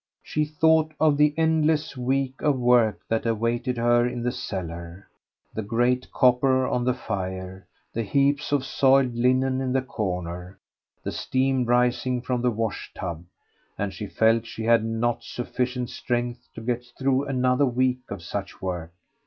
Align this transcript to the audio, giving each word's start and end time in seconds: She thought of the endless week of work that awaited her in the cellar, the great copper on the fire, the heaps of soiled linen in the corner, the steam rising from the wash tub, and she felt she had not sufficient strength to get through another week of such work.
She 0.23 0.45
thought 0.45 0.95
of 0.99 1.15
the 1.15 1.31
endless 1.37 1.95
week 1.95 2.41
of 2.41 2.57
work 2.57 3.01
that 3.07 3.27
awaited 3.27 3.77
her 3.77 4.07
in 4.07 4.23
the 4.23 4.31
cellar, 4.31 5.07
the 5.53 5.61
great 5.61 6.11
copper 6.11 6.65
on 6.65 6.83
the 6.85 6.95
fire, 6.95 7.67
the 7.93 8.01
heaps 8.01 8.51
of 8.51 8.65
soiled 8.65 9.13
linen 9.13 9.61
in 9.61 9.73
the 9.73 9.83
corner, 9.83 10.57
the 11.03 11.11
steam 11.11 11.65
rising 11.65 12.19
from 12.19 12.41
the 12.41 12.49
wash 12.49 12.91
tub, 12.95 13.25
and 13.77 13.93
she 13.93 14.07
felt 14.07 14.47
she 14.47 14.63
had 14.63 14.83
not 14.83 15.23
sufficient 15.23 15.91
strength 15.91 16.47
to 16.55 16.61
get 16.61 16.83
through 16.97 17.25
another 17.25 17.67
week 17.67 18.01
of 18.09 18.23
such 18.23 18.59
work. 18.59 18.91